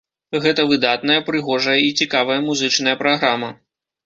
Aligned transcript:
Гэта 0.45 0.63
выдатная, 0.71 1.17
прыгожая 1.27 1.75
і 1.89 1.93
цікавая 2.01 2.39
музычная 2.49 2.95
праграма. 3.05 3.53